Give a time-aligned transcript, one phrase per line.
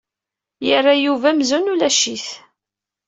[0.67, 2.27] Yerra Yuba amzun ulac-it.